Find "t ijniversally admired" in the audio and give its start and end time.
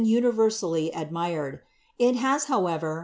0.01-1.59